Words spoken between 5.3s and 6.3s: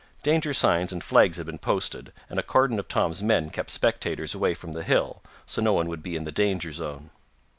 so no one would be in